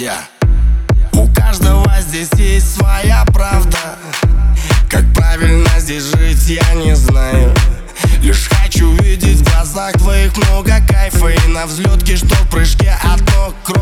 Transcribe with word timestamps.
я. 0.00 0.24
У 1.12 1.28
каждого 1.28 1.92
здесь 2.00 2.30
есть 2.38 2.74
своя 2.76 3.22
правда. 3.34 3.98
Как 4.88 5.04
правильно 5.14 5.68
здесь 5.78 6.04
жить, 6.04 6.48
я 6.48 6.74
не 6.74 6.96
знаю. 6.96 7.54
Лишь 8.22 8.48
хочу 8.48 8.92
видеть 9.02 9.40
в 9.40 9.50
глазах 9.50 9.92
твоих 9.92 10.36
много 10.36 10.72
кайфа 10.88 11.28
И 11.28 11.48
на 11.48 11.66
взлетке, 11.66 12.16
что 12.16 12.34
в 12.34 12.48
прыжке 12.48 12.96
а 13.02 13.14
одно 13.14 13.54
кровь 13.62 13.79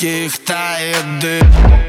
легких 0.00 0.38
тает 0.38 1.18
дым 1.20 1.87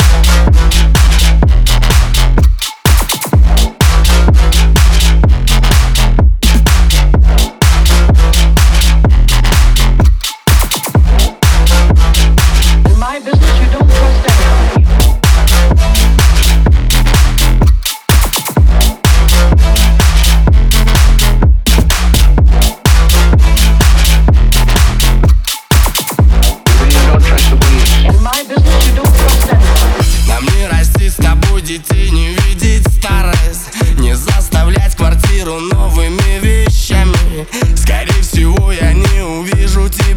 квартиру 35.00 35.62
новыми 35.62 36.40
вещами. 36.42 37.48
Скорее 37.78 38.22
всего 38.22 38.74
я 38.74 38.92
не 38.92 39.24
увижу 39.24 39.88
тебя. 39.88 40.09